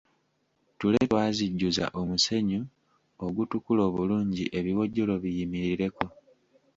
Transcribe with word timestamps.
Ttule 0.73 0.99
twazijjuza 1.09 1.85
omusenyu 1.99 2.61
ogutukula 3.25 3.81
obulungi 3.89 4.43
ebiwojjolo 4.57 5.13
biyimirireko. 5.23 6.05